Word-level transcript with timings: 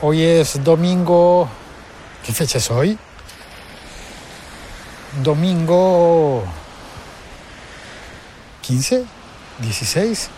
Hoy 0.00 0.22
es 0.22 0.62
domingo. 0.62 1.48
¿Qué 2.24 2.32
fecha 2.32 2.58
es 2.58 2.70
hoy? 2.70 2.96
Domingo 5.24 6.44
15, 8.62 9.04
16, 9.58 10.28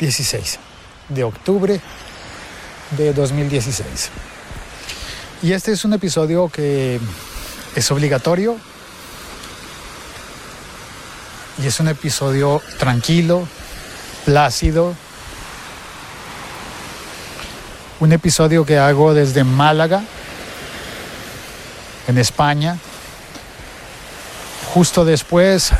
16 0.00 0.58
de 1.10 1.22
octubre 1.22 1.78
de 2.96 3.12
2016. 3.12 4.08
Y 5.42 5.52
este 5.52 5.72
es 5.72 5.84
un 5.84 5.92
episodio 5.92 6.48
que 6.48 6.98
es 7.76 7.90
obligatorio 7.90 8.56
y 11.62 11.66
es 11.66 11.78
un 11.78 11.88
episodio 11.88 12.62
tranquilo, 12.78 13.46
plácido, 14.24 14.94
un 18.00 18.12
episodio 18.12 18.64
que 18.64 18.78
hago 18.78 19.12
desde 19.12 19.42
Málaga, 19.42 20.02
en 22.06 22.16
España, 22.16 22.78
justo 24.72 25.04
después 25.04 25.72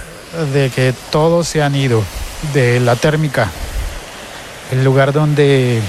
de 0.53 0.71
que 0.71 0.95
todos 1.11 1.49
se 1.49 1.63
han 1.63 1.75
ido 1.75 2.03
de 2.53 2.81
la 2.81 2.97
térmica, 2.97 3.49
el 4.73 4.85
lugar 4.85 5.13
donde, 5.13 5.81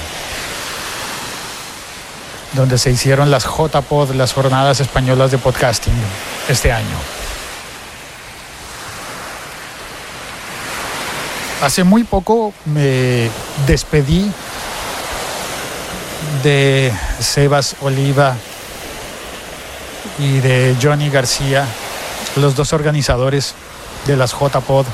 donde 2.54 2.78
se 2.78 2.92
hicieron 2.92 3.32
las 3.32 3.46
JPod, 3.46 4.12
las 4.12 4.32
jornadas 4.32 4.80
españolas 4.80 5.32
de 5.32 5.40
podcasting 5.40 5.94
este 6.48 6.72
año. 6.72 6.96
Hace 11.62 11.84
muy 11.84 12.06
poco 12.06 12.54
me 12.66 13.30
despedí 13.68 14.32
de 16.44 16.94
Sebas 17.20 17.76
Oliva 17.82 18.36
y 20.18 20.40
de 20.40 20.76
Johnny 20.82 21.10
García, 21.10 21.66
los 22.36 22.56
dos 22.56 22.74
organizadores 22.74 23.56
de 24.06 24.16
las 24.16 24.32
JPod. 24.32 24.86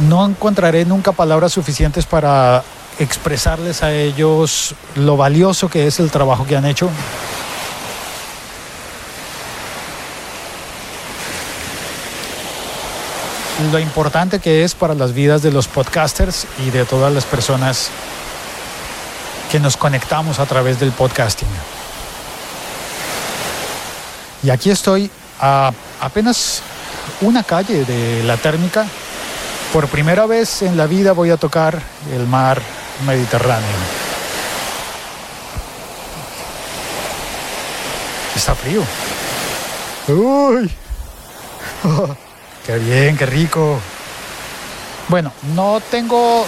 No 0.00 0.24
encontraré 0.26 0.84
nunca 0.84 1.12
palabras 1.12 1.52
suficientes 1.52 2.06
para 2.06 2.62
expresarles 2.98 3.82
a 3.82 3.92
ellos 3.92 4.74
lo 4.94 5.16
valioso 5.16 5.68
que 5.68 5.86
es 5.86 6.00
el 6.00 6.10
trabajo 6.10 6.46
que 6.46 6.56
han 6.56 6.64
hecho. 6.64 6.90
Lo 13.70 13.78
importante 13.78 14.40
que 14.40 14.64
es 14.64 14.74
para 14.74 14.94
las 14.94 15.12
vidas 15.12 15.42
de 15.42 15.52
los 15.52 15.68
podcasters 15.68 16.46
y 16.66 16.70
de 16.70 16.84
todas 16.84 17.12
las 17.12 17.24
personas 17.24 17.90
que 19.52 19.60
nos 19.60 19.76
conectamos 19.76 20.38
a 20.38 20.46
través 20.46 20.80
del 20.80 20.92
podcasting. 20.92 21.46
Y 24.42 24.48
aquí 24.48 24.70
estoy 24.70 25.10
a 25.38 25.70
apenas 26.00 26.62
una 27.20 27.42
calle 27.42 27.84
de 27.84 28.22
la 28.22 28.38
térmica. 28.38 28.86
Por 29.70 29.88
primera 29.88 30.24
vez 30.24 30.62
en 30.62 30.78
la 30.78 30.86
vida 30.86 31.12
voy 31.12 31.28
a 31.28 31.36
tocar 31.36 31.78
el 32.14 32.26
mar 32.26 32.62
Mediterráneo. 33.06 33.68
Está 38.34 38.54
frío. 38.54 38.82
Uy. 40.08 40.70
qué 42.66 42.78
bien, 42.78 43.18
qué 43.18 43.26
rico. 43.26 43.78
Bueno, 45.08 45.30
no 45.54 45.82
tengo 45.90 46.46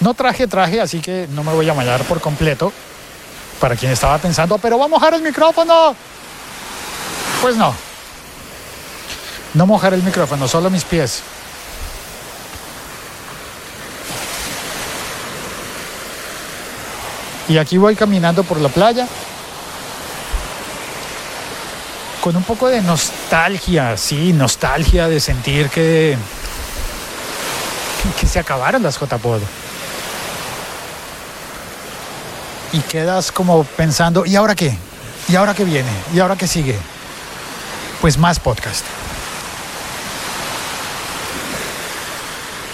no 0.00 0.14
traje 0.14 0.46
traje, 0.46 0.80
así 0.80 1.00
que 1.00 1.26
no 1.30 1.42
me 1.42 1.52
voy 1.52 1.68
a 1.68 1.74
mallar 1.74 2.02
por 2.04 2.20
completo. 2.20 2.72
Para 3.60 3.74
quien 3.74 3.90
estaba 3.92 4.18
pensando, 4.18 4.58
pero 4.58 4.78
va 4.78 4.84
a 4.84 4.88
mojar 4.88 5.14
el 5.14 5.22
micrófono. 5.22 5.96
Pues 7.40 7.56
no. 7.56 7.74
No 9.54 9.66
mojar 9.66 9.94
el 9.94 10.02
micrófono, 10.02 10.46
solo 10.46 10.68
mis 10.68 10.84
pies. 10.84 11.22
Y 17.48 17.58
aquí 17.58 17.78
voy 17.78 17.94
caminando 17.94 18.42
por 18.42 18.60
la 18.60 18.68
playa 18.68 19.06
con 22.20 22.36
un 22.36 22.42
poco 22.42 22.68
de 22.68 22.82
nostalgia, 22.82 23.96
sí, 23.96 24.32
nostalgia 24.32 25.06
de 25.06 25.20
sentir 25.20 25.70
que, 25.70 26.18
que 28.20 28.26
se 28.26 28.40
acabaron 28.40 28.82
las 28.82 28.98
JPod. 28.98 29.40
Y 32.76 32.80
quedas 32.80 33.32
como 33.32 33.64
pensando, 33.64 34.26
¿y 34.26 34.36
ahora 34.36 34.54
qué? 34.54 34.76
¿Y 35.28 35.36
ahora 35.36 35.54
qué 35.54 35.64
viene? 35.64 35.88
¿Y 36.12 36.20
ahora 36.20 36.36
qué 36.36 36.46
sigue? 36.46 36.78
Pues 38.02 38.18
más 38.18 38.38
podcast. 38.38 38.84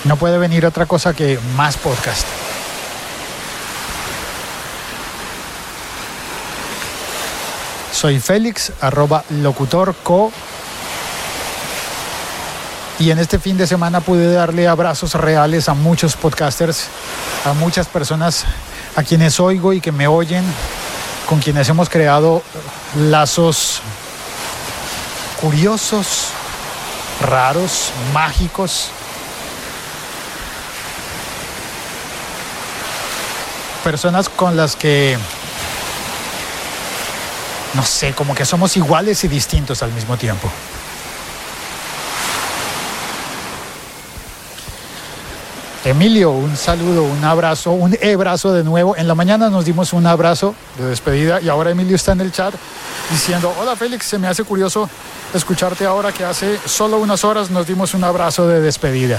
No 0.02 0.16
puede 0.16 0.38
venir 0.38 0.66
otra 0.66 0.86
cosa 0.86 1.14
que 1.14 1.38
más 1.56 1.76
podcast. 1.76 2.26
Soy 7.92 8.18
Félix, 8.18 8.72
arroba 8.80 9.22
locutorco. 9.30 10.32
Y 12.98 13.12
en 13.12 13.20
este 13.20 13.38
fin 13.38 13.56
de 13.56 13.68
semana 13.68 14.00
pude 14.00 14.32
darle 14.32 14.66
abrazos 14.66 15.14
reales 15.14 15.68
a 15.68 15.74
muchos 15.74 16.16
podcasters, 16.16 16.88
a 17.44 17.52
muchas 17.52 17.86
personas 17.86 18.44
a 18.96 19.02
quienes 19.02 19.40
oigo 19.40 19.72
y 19.72 19.80
que 19.80 19.92
me 19.92 20.06
oyen, 20.06 20.44
con 21.28 21.40
quienes 21.40 21.68
hemos 21.68 21.88
creado 21.88 22.42
lazos 22.96 23.82
curiosos, 25.40 26.28
raros, 27.20 27.90
mágicos. 28.12 28.90
Personas 33.82 34.28
con 34.28 34.56
las 34.56 34.76
que, 34.76 35.18
no 37.74 37.84
sé, 37.84 38.12
como 38.12 38.36
que 38.36 38.44
somos 38.44 38.76
iguales 38.76 39.24
y 39.24 39.28
distintos 39.28 39.82
al 39.82 39.92
mismo 39.92 40.16
tiempo. 40.16 40.48
Emilio, 45.84 46.30
un 46.30 46.56
saludo, 46.56 47.02
un 47.02 47.24
abrazo, 47.24 47.72
un 47.72 47.98
abrazo 48.14 48.52
de 48.52 48.62
nuevo. 48.62 48.96
En 48.96 49.08
la 49.08 49.16
mañana 49.16 49.50
nos 49.50 49.64
dimos 49.64 49.92
un 49.92 50.06
abrazo 50.06 50.54
de 50.78 50.84
despedida 50.84 51.40
y 51.40 51.48
ahora 51.48 51.72
Emilio 51.72 51.96
está 51.96 52.12
en 52.12 52.20
el 52.20 52.30
chat 52.30 52.54
diciendo, 53.10 53.52
hola 53.60 53.74
Félix, 53.74 54.06
se 54.06 54.16
me 54.16 54.28
hace 54.28 54.44
curioso 54.44 54.88
escucharte 55.34 55.84
ahora 55.84 56.12
que 56.12 56.24
hace 56.24 56.56
solo 56.66 56.98
unas 56.98 57.24
horas 57.24 57.50
nos 57.50 57.66
dimos 57.66 57.94
un 57.94 58.04
abrazo 58.04 58.46
de 58.46 58.60
despedida. 58.60 59.18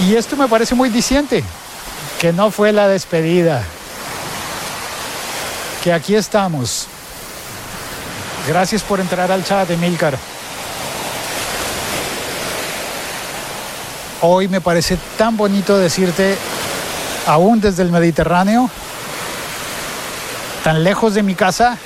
Y 0.00 0.16
esto 0.16 0.36
me 0.36 0.48
parece 0.48 0.74
muy 0.74 0.90
diciente, 0.90 1.42
que 2.20 2.34
no 2.34 2.50
fue 2.50 2.70
la 2.72 2.86
despedida, 2.86 3.62
que 5.82 5.94
aquí 5.94 6.14
estamos. 6.14 6.88
Gracias 8.46 8.82
por 8.82 9.00
entrar 9.00 9.32
al 9.32 9.44
chat, 9.44 9.70
Emilcar. 9.70 10.18
Hoy 14.24 14.46
me 14.46 14.60
parece 14.60 14.96
tan 15.18 15.36
bonito 15.36 15.76
decirte, 15.76 16.38
aún 17.26 17.60
desde 17.60 17.82
el 17.82 17.90
Mediterráneo, 17.90 18.70
tan 20.62 20.84
lejos 20.84 21.14
de 21.14 21.24
mi 21.24 21.34
casa. 21.34 21.76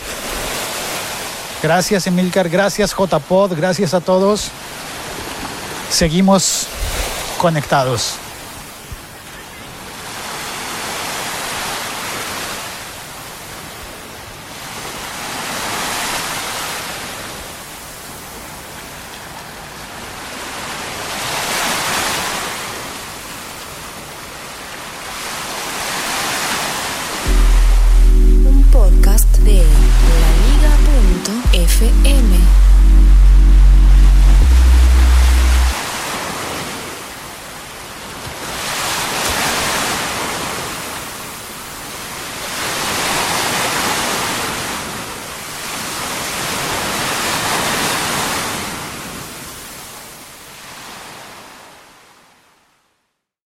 Gracias 1.62 2.06
Emilcar, 2.06 2.50
gracias 2.50 2.94
JPod, 2.94 3.54
gracias 3.56 3.94
a 3.94 4.02
todos. 4.02 4.50
Seguimos 5.90 6.66
conectados. 7.38 8.18
de 29.44 29.62
laliga.fm. 30.20 31.36